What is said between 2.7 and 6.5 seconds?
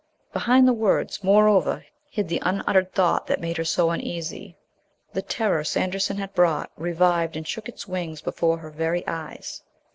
thought that made her so uneasy. The terror Sanderson had